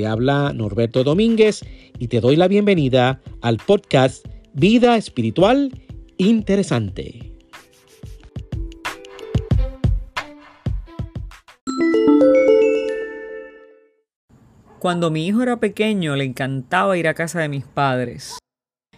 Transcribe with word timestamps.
Te 0.00 0.06
habla 0.06 0.54
Norberto 0.54 1.04
Domínguez 1.04 1.60
y 1.98 2.08
te 2.08 2.22
doy 2.22 2.34
la 2.34 2.48
bienvenida 2.48 3.20
al 3.42 3.58
podcast 3.58 4.26
Vida 4.54 4.96
Espiritual 4.96 5.78
Interesante. 6.16 7.34
Cuando 14.78 15.10
mi 15.10 15.26
hijo 15.26 15.42
era 15.42 15.60
pequeño 15.60 16.16
le 16.16 16.24
encantaba 16.24 16.96
ir 16.96 17.06
a 17.06 17.12
casa 17.12 17.40
de 17.40 17.50
mis 17.50 17.66
padres. 17.66 18.38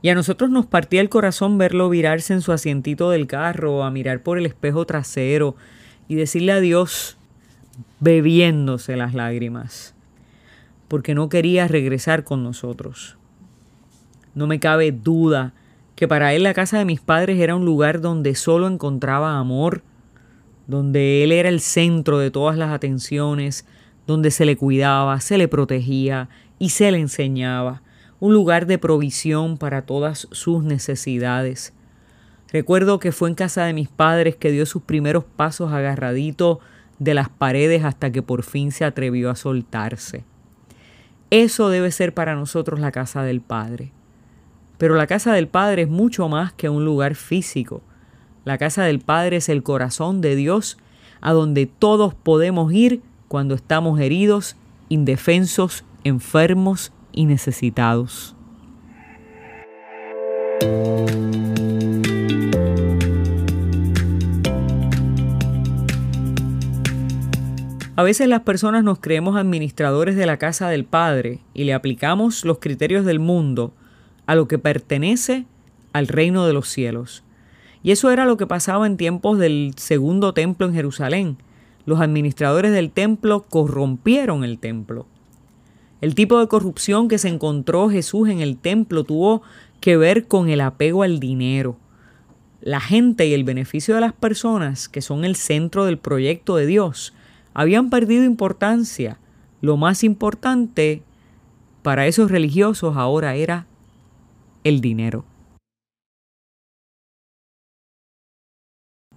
Y 0.00 0.08
a 0.08 0.14
nosotros 0.14 0.48
nos 0.48 0.64
partía 0.64 1.02
el 1.02 1.10
corazón 1.10 1.58
verlo 1.58 1.90
virarse 1.90 2.32
en 2.32 2.40
su 2.40 2.52
asientito 2.52 3.10
del 3.10 3.26
carro, 3.26 3.84
a 3.84 3.90
mirar 3.90 4.22
por 4.22 4.38
el 4.38 4.46
espejo 4.46 4.86
trasero 4.86 5.56
y 6.08 6.14
decirle 6.14 6.52
adiós 6.52 7.18
bebiéndose 8.00 8.96
las 8.96 9.12
lágrimas 9.12 9.92
porque 10.88 11.14
no 11.14 11.28
quería 11.28 11.68
regresar 11.68 12.24
con 12.24 12.42
nosotros. 12.42 13.16
No 14.34 14.46
me 14.46 14.60
cabe 14.60 14.92
duda 14.92 15.54
que 15.94 16.06
para 16.06 16.34
él 16.34 16.42
la 16.42 16.54
casa 16.54 16.78
de 16.78 16.84
mis 16.84 17.00
padres 17.00 17.40
era 17.40 17.56
un 17.56 17.64
lugar 17.64 18.00
donde 18.00 18.34
solo 18.34 18.68
encontraba 18.68 19.38
amor, 19.38 19.82
donde 20.66 21.24
él 21.24 21.32
era 21.32 21.48
el 21.48 21.60
centro 21.60 22.18
de 22.18 22.30
todas 22.30 22.58
las 22.58 22.70
atenciones, 22.70 23.66
donde 24.06 24.30
se 24.30 24.44
le 24.44 24.56
cuidaba, 24.56 25.20
se 25.20 25.38
le 25.38 25.48
protegía 25.48 26.28
y 26.58 26.70
se 26.70 26.90
le 26.90 26.98
enseñaba, 26.98 27.82
un 28.20 28.32
lugar 28.32 28.66
de 28.66 28.78
provisión 28.78 29.56
para 29.56 29.82
todas 29.82 30.28
sus 30.30 30.62
necesidades. 30.62 31.72
Recuerdo 32.52 32.98
que 32.98 33.12
fue 33.12 33.28
en 33.28 33.34
casa 33.34 33.64
de 33.64 33.72
mis 33.72 33.88
padres 33.88 34.36
que 34.36 34.50
dio 34.50 34.66
sus 34.66 34.82
primeros 34.82 35.24
pasos 35.24 35.72
agarradito 35.72 36.60
de 36.98 37.14
las 37.14 37.28
paredes 37.28 37.84
hasta 37.84 38.12
que 38.12 38.22
por 38.22 38.42
fin 38.42 38.70
se 38.70 38.84
atrevió 38.84 39.30
a 39.30 39.36
soltarse. 39.36 40.24
Eso 41.30 41.68
debe 41.68 41.90
ser 41.90 42.14
para 42.14 42.34
nosotros 42.34 42.78
la 42.78 42.92
casa 42.92 43.22
del 43.22 43.40
Padre. 43.40 43.92
Pero 44.78 44.94
la 44.94 45.06
casa 45.06 45.32
del 45.32 45.48
Padre 45.48 45.82
es 45.82 45.88
mucho 45.88 46.28
más 46.28 46.52
que 46.52 46.68
un 46.68 46.84
lugar 46.84 47.14
físico. 47.14 47.82
La 48.44 48.58
casa 48.58 48.84
del 48.84 49.00
Padre 49.00 49.38
es 49.38 49.48
el 49.48 49.62
corazón 49.62 50.20
de 50.20 50.36
Dios 50.36 50.78
a 51.20 51.32
donde 51.32 51.66
todos 51.66 52.14
podemos 52.14 52.72
ir 52.72 53.02
cuando 53.28 53.54
estamos 53.54 53.98
heridos, 54.00 54.56
indefensos, 54.88 55.84
enfermos 56.04 56.92
y 57.12 57.24
necesitados. 57.24 58.36
A 67.98 68.02
veces 68.02 68.28
las 68.28 68.42
personas 68.42 68.84
nos 68.84 68.98
creemos 68.98 69.36
administradores 69.36 70.16
de 70.16 70.26
la 70.26 70.36
casa 70.36 70.68
del 70.68 70.84
Padre 70.84 71.40
y 71.54 71.64
le 71.64 71.72
aplicamos 71.72 72.44
los 72.44 72.58
criterios 72.58 73.06
del 73.06 73.20
mundo 73.20 73.72
a 74.26 74.34
lo 74.34 74.48
que 74.48 74.58
pertenece 74.58 75.46
al 75.94 76.06
reino 76.06 76.46
de 76.46 76.52
los 76.52 76.68
cielos. 76.68 77.24
Y 77.82 77.92
eso 77.92 78.10
era 78.10 78.26
lo 78.26 78.36
que 78.36 78.46
pasaba 78.46 78.86
en 78.86 78.98
tiempos 78.98 79.38
del 79.38 79.72
segundo 79.78 80.34
templo 80.34 80.66
en 80.66 80.74
Jerusalén. 80.74 81.38
Los 81.86 82.02
administradores 82.02 82.70
del 82.70 82.90
templo 82.90 83.44
corrompieron 83.48 84.44
el 84.44 84.58
templo. 84.58 85.06
El 86.02 86.14
tipo 86.14 86.38
de 86.38 86.48
corrupción 86.48 87.08
que 87.08 87.16
se 87.16 87.28
encontró 87.28 87.88
Jesús 87.88 88.28
en 88.28 88.42
el 88.42 88.58
templo 88.58 89.04
tuvo 89.04 89.40
que 89.80 89.96
ver 89.96 90.26
con 90.26 90.50
el 90.50 90.60
apego 90.60 91.02
al 91.02 91.18
dinero. 91.18 91.78
La 92.60 92.80
gente 92.80 93.26
y 93.26 93.32
el 93.32 93.44
beneficio 93.44 93.94
de 93.94 94.02
las 94.02 94.12
personas, 94.12 94.90
que 94.90 95.00
son 95.00 95.24
el 95.24 95.34
centro 95.34 95.86
del 95.86 95.96
proyecto 95.96 96.56
de 96.56 96.66
Dios, 96.66 97.14
habían 97.56 97.88
perdido 97.88 98.22
importancia. 98.24 99.18
Lo 99.62 99.78
más 99.78 100.04
importante 100.04 101.02
para 101.82 102.06
esos 102.06 102.30
religiosos 102.30 102.98
ahora 102.98 103.34
era 103.34 103.66
el 104.62 104.82
dinero. 104.82 105.24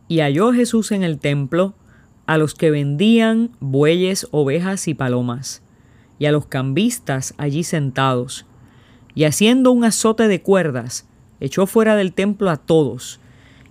Y 0.07 0.21
halló 0.21 0.53
Jesús 0.53 0.93
en 0.93 1.03
el 1.03 1.19
templo 1.19 1.73
a 2.27 2.37
los 2.37 2.55
que 2.55 2.71
vendían 2.71 3.51
bueyes, 3.59 4.25
ovejas 4.31 4.87
y 4.87 4.93
palomas, 4.93 5.61
y 6.17 6.25
a 6.25 6.31
los 6.31 6.45
cambistas 6.45 7.33
allí 7.37 7.65
sentados, 7.65 8.45
y 9.15 9.25
haciendo 9.25 9.73
un 9.73 9.83
azote 9.83 10.29
de 10.29 10.41
cuerdas, 10.41 11.09
echó 11.41 11.67
fuera 11.67 11.97
del 11.97 12.13
templo 12.13 12.49
a 12.49 12.55
todos, 12.55 13.19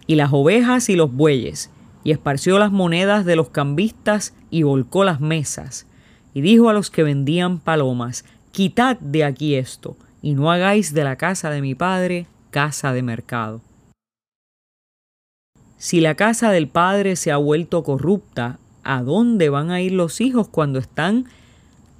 y 0.06 0.16
las 0.16 0.30
ovejas 0.30 0.90
y 0.90 0.96
los 0.96 1.10
bueyes, 1.10 1.70
y 2.08 2.12
esparció 2.12 2.58
las 2.58 2.72
monedas 2.72 3.26
de 3.26 3.36
los 3.36 3.50
cambistas 3.50 4.32
y 4.48 4.62
volcó 4.62 5.04
las 5.04 5.20
mesas. 5.20 5.86
Y 6.32 6.40
dijo 6.40 6.70
a 6.70 6.72
los 6.72 6.90
que 6.90 7.02
vendían 7.02 7.58
palomas, 7.58 8.24
Quitad 8.50 8.96
de 8.98 9.24
aquí 9.24 9.56
esto, 9.56 9.94
y 10.22 10.32
no 10.32 10.50
hagáis 10.50 10.94
de 10.94 11.04
la 11.04 11.16
casa 11.16 11.50
de 11.50 11.60
mi 11.60 11.74
padre 11.74 12.26
casa 12.50 12.94
de 12.94 13.02
mercado. 13.02 13.60
Si 15.76 16.00
la 16.00 16.14
casa 16.14 16.50
del 16.50 16.66
padre 16.66 17.14
se 17.14 17.30
ha 17.30 17.36
vuelto 17.36 17.82
corrupta, 17.82 18.58
¿a 18.84 19.02
dónde 19.02 19.50
van 19.50 19.70
a 19.70 19.82
ir 19.82 19.92
los 19.92 20.22
hijos 20.22 20.48
cuando 20.48 20.78
están 20.78 21.26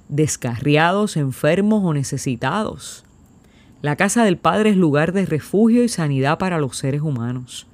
descarriados, 0.07 1.17
enfermos 1.17 1.83
o 1.85 1.93
necesitados? 1.93 3.05
La 3.83 3.95
casa 3.95 4.23
del 4.23 4.37
Padre 4.37 4.71
es 4.71 4.75
lugar 4.75 5.11
de 5.11 5.27
refugio 5.27 5.83
y 5.83 5.87
sanidad 5.87 6.39
para 6.39 6.57
los 6.57 6.77
seres 6.77 7.01
humanos. 7.01 7.67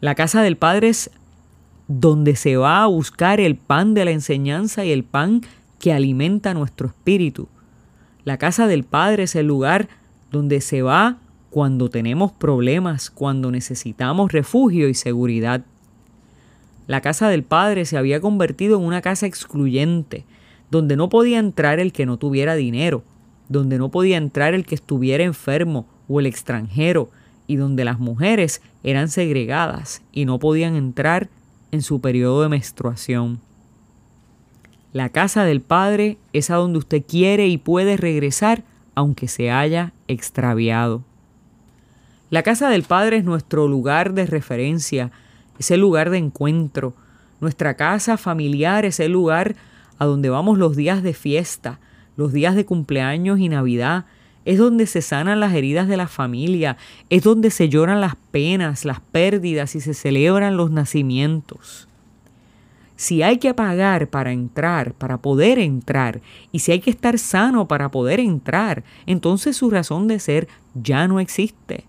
La 0.00 0.14
casa 0.14 0.42
del 0.42 0.56
Padre 0.58 0.90
es 0.90 1.10
donde 1.88 2.36
se 2.36 2.56
va 2.56 2.82
a 2.82 2.86
buscar 2.86 3.40
el 3.40 3.56
pan 3.56 3.94
de 3.94 4.04
la 4.04 4.10
enseñanza 4.10 4.84
y 4.84 4.92
el 4.92 5.04
pan 5.04 5.40
que 5.78 5.92
alimenta 5.92 6.54
nuestro 6.54 6.88
espíritu. 6.88 7.48
La 8.24 8.36
casa 8.36 8.66
del 8.66 8.84
Padre 8.84 9.24
es 9.24 9.34
el 9.34 9.46
lugar 9.46 9.88
donde 10.30 10.60
se 10.60 10.82
va 10.82 11.16
cuando 11.50 11.88
tenemos 11.88 12.30
problemas, 12.30 13.10
cuando 13.10 13.50
necesitamos 13.50 14.32
refugio 14.32 14.88
y 14.90 14.94
seguridad. 14.94 15.64
La 16.86 17.00
casa 17.00 17.28
del 17.28 17.42
Padre 17.42 17.86
se 17.86 17.96
había 17.96 18.20
convertido 18.20 18.78
en 18.78 18.84
una 18.84 19.00
casa 19.00 19.26
excluyente, 19.26 20.24
donde 20.70 20.96
no 20.96 21.08
podía 21.08 21.38
entrar 21.38 21.80
el 21.80 21.92
que 21.92 22.04
no 22.04 22.18
tuviera 22.18 22.54
dinero, 22.54 23.02
donde 23.48 23.78
no 23.78 23.90
podía 23.90 24.18
entrar 24.18 24.52
el 24.52 24.66
que 24.66 24.74
estuviera 24.74 25.24
enfermo 25.24 25.86
o 26.06 26.20
el 26.20 26.26
extranjero, 26.26 27.10
y 27.46 27.56
donde 27.56 27.86
las 27.86 27.98
mujeres 27.98 28.60
eran 28.84 29.08
segregadas 29.08 30.02
y 30.12 30.26
no 30.26 30.38
podían 30.38 30.76
entrar 30.76 31.30
en 31.72 31.82
su 31.82 32.00
periodo 32.00 32.42
de 32.42 32.48
menstruación. 32.48 33.40
La 34.92 35.10
casa 35.10 35.44
del 35.44 35.60
Padre 35.60 36.16
es 36.32 36.50
a 36.50 36.56
donde 36.56 36.78
usted 36.78 37.02
quiere 37.06 37.46
y 37.48 37.58
puede 37.58 37.96
regresar 37.96 38.62
aunque 38.94 39.28
se 39.28 39.50
haya 39.50 39.92
extraviado. 40.08 41.02
La 42.30 42.42
casa 42.42 42.68
del 42.68 42.82
Padre 42.82 43.18
es 43.18 43.24
nuestro 43.24 43.68
lugar 43.68 44.12
de 44.12 44.26
referencia, 44.26 45.10
es 45.58 45.70
el 45.70 45.80
lugar 45.80 46.10
de 46.10 46.18
encuentro. 46.18 46.94
Nuestra 47.40 47.74
casa 47.74 48.16
familiar 48.16 48.84
es 48.84 48.98
el 49.00 49.12
lugar 49.12 49.54
a 49.98 50.04
donde 50.04 50.30
vamos 50.30 50.58
los 50.58 50.74
días 50.74 51.02
de 51.02 51.14
fiesta, 51.14 51.78
los 52.16 52.32
días 52.32 52.54
de 52.54 52.64
cumpleaños 52.64 53.38
y 53.38 53.48
Navidad, 53.48 54.06
es 54.48 54.56
donde 54.56 54.86
se 54.86 55.02
sanan 55.02 55.40
las 55.40 55.52
heridas 55.52 55.88
de 55.88 55.98
la 55.98 56.08
familia, 56.08 56.78
es 57.10 57.22
donde 57.22 57.50
se 57.50 57.68
lloran 57.68 58.00
las 58.00 58.16
penas, 58.30 58.86
las 58.86 58.98
pérdidas 58.98 59.74
y 59.74 59.82
se 59.82 59.92
celebran 59.92 60.56
los 60.56 60.70
nacimientos. 60.70 61.86
Si 62.96 63.22
hay 63.22 63.36
que 63.36 63.52
pagar 63.52 64.08
para 64.08 64.32
entrar, 64.32 64.94
para 64.94 65.18
poder 65.18 65.58
entrar, 65.58 66.22
y 66.50 66.60
si 66.60 66.72
hay 66.72 66.80
que 66.80 66.88
estar 66.88 67.18
sano 67.18 67.68
para 67.68 67.90
poder 67.90 68.20
entrar, 68.20 68.84
entonces 69.04 69.54
su 69.54 69.68
razón 69.68 70.08
de 70.08 70.18
ser 70.18 70.48
ya 70.72 71.06
no 71.08 71.20
existe. 71.20 71.84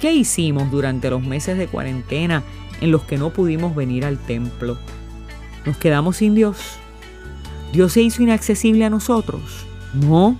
¿Qué 0.00 0.12
hicimos 0.12 0.70
durante 0.70 1.10
los 1.10 1.26
meses 1.26 1.58
de 1.58 1.66
cuarentena 1.66 2.44
en 2.80 2.92
los 2.92 3.02
que 3.02 3.18
no 3.18 3.30
pudimos 3.30 3.74
venir 3.74 4.04
al 4.04 4.18
templo? 4.18 4.78
¿Nos 5.66 5.76
quedamos 5.78 6.18
sin 6.18 6.36
Dios? 6.36 6.78
¿Dios 7.72 7.92
se 7.92 8.02
hizo 8.02 8.22
inaccesible 8.22 8.84
a 8.84 8.90
nosotros? 8.90 9.42
No. 9.94 10.36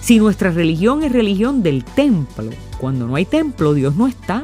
Si 0.00 0.18
nuestra 0.18 0.50
religión 0.50 1.02
es 1.02 1.12
religión 1.12 1.62
del 1.62 1.84
templo, 1.84 2.50
cuando 2.78 3.06
no 3.06 3.14
hay 3.14 3.24
templo, 3.24 3.72
Dios 3.72 3.94
no 3.96 4.06
está. 4.06 4.42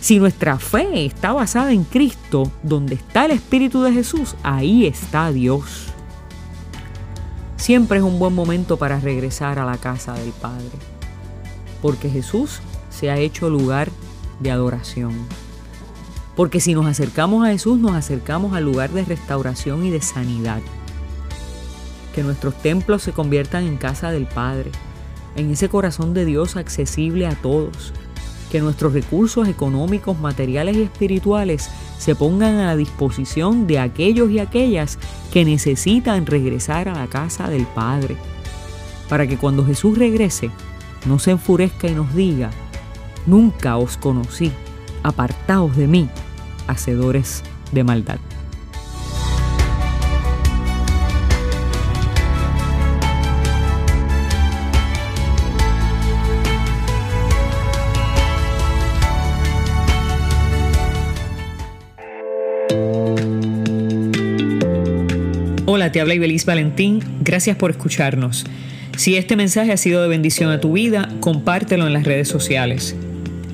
Si 0.00 0.18
nuestra 0.18 0.58
fe 0.58 1.04
está 1.06 1.32
basada 1.32 1.72
en 1.72 1.84
Cristo, 1.84 2.50
donde 2.62 2.94
está 2.94 3.26
el 3.26 3.32
Espíritu 3.32 3.82
de 3.82 3.92
Jesús, 3.92 4.34
ahí 4.42 4.86
está 4.86 5.32
Dios. 5.32 5.86
siempre 7.56 7.98
es 7.98 8.04
un 8.04 8.18
buen 8.18 8.34
momento 8.34 8.78
para 8.78 8.98
regresar 9.00 9.58
a 9.58 9.66
la 9.66 9.76
casa 9.76 10.14
del 10.14 10.30
Padre, 10.30 10.70
porque 11.82 12.08
Jesús 12.08 12.60
se 12.88 13.10
ha 13.10 13.18
hecho 13.18 13.50
lugar 13.50 13.90
de 14.40 14.50
adoración. 14.50 15.12
Porque 16.40 16.58
si 16.58 16.72
nos 16.72 16.86
acercamos 16.86 17.46
a 17.46 17.50
Jesús, 17.50 17.78
nos 17.78 17.92
acercamos 17.92 18.54
al 18.54 18.64
lugar 18.64 18.88
de 18.92 19.04
restauración 19.04 19.84
y 19.84 19.90
de 19.90 20.00
sanidad. 20.00 20.62
Que 22.14 22.22
nuestros 22.22 22.54
templos 22.54 23.02
se 23.02 23.12
conviertan 23.12 23.64
en 23.64 23.76
casa 23.76 24.10
del 24.10 24.24
Padre, 24.24 24.70
en 25.36 25.50
ese 25.50 25.68
corazón 25.68 26.14
de 26.14 26.24
Dios 26.24 26.56
accesible 26.56 27.26
a 27.26 27.34
todos. 27.34 27.92
Que 28.50 28.60
nuestros 28.60 28.94
recursos 28.94 29.48
económicos, 29.48 30.18
materiales 30.18 30.78
y 30.78 30.82
espirituales 30.84 31.68
se 31.98 32.14
pongan 32.14 32.54
a 32.54 32.68
la 32.68 32.76
disposición 32.76 33.66
de 33.66 33.78
aquellos 33.78 34.30
y 34.30 34.38
aquellas 34.38 34.98
que 35.30 35.44
necesitan 35.44 36.24
regresar 36.24 36.88
a 36.88 36.94
la 36.94 37.06
casa 37.06 37.50
del 37.50 37.66
Padre. 37.66 38.16
Para 39.10 39.26
que 39.26 39.36
cuando 39.36 39.66
Jesús 39.66 39.98
regrese, 39.98 40.50
no 41.04 41.18
se 41.18 41.32
enfurezca 41.32 41.86
y 41.86 41.94
nos 41.94 42.14
diga, 42.14 42.48
nunca 43.26 43.76
os 43.76 43.98
conocí, 43.98 44.50
apartaos 45.02 45.76
de 45.76 45.86
mí, 45.86 46.08
hacedores 46.70 47.42
de 47.72 47.84
maldad. 47.84 48.18
Hola, 65.72 65.92
te 65.92 66.00
habla 66.00 66.14
Ibeliz 66.14 66.44
Valentín. 66.44 67.00
Gracias 67.20 67.56
por 67.56 67.70
escucharnos. 67.70 68.44
Si 68.96 69.16
este 69.16 69.36
mensaje 69.36 69.72
ha 69.72 69.76
sido 69.76 70.02
de 70.02 70.08
bendición 70.08 70.50
a 70.50 70.60
tu 70.60 70.72
vida, 70.72 71.08
compártelo 71.20 71.86
en 71.86 71.92
las 71.92 72.04
redes 72.04 72.28
sociales. 72.28 72.96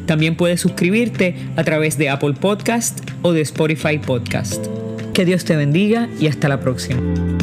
También 0.07 0.35
puedes 0.35 0.61
suscribirte 0.61 1.37
a 1.57 1.63
través 1.63 1.99
de 1.99 2.09
Apple 2.09 2.33
Podcast 2.33 3.06
o 3.23 3.33
de 3.33 3.41
Spotify 3.43 3.99
Podcast. 3.99 4.67
Que 5.13 5.25
Dios 5.25 5.45
te 5.45 5.57
bendiga 5.57 6.09
y 6.21 6.27
hasta 6.27 6.49
la 6.49 6.61
próxima. 6.61 7.36